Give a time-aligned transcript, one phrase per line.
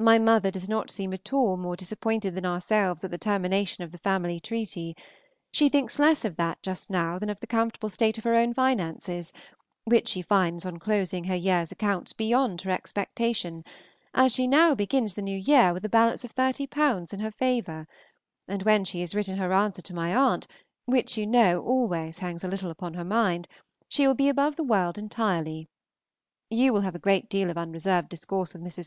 [0.00, 3.92] My mother does not seem at all more disappointed than ourselves at the termination of
[3.92, 4.96] the family treaty;
[5.52, 8.54] she thinks less of that just now than of the comfortable state of her own
[8.54, 9.34] finances,
[9.84, 13.62] which she finds on closing her year's accounts beyond her expectation,
[14.14, 17.86] as she begins the new year with a balance of 30_l._ in her favor;
[18.48, 20.46] and when she has written her answer to my aunt,
[20.86, 23.48] which you know always hangs a little upon her mind,
[23.86, 25.68] she will be above the world entirely.
[26.48, 28.74] You will have a great deal of unreserved discourse with Mrs.
[28.76, 28.84] K.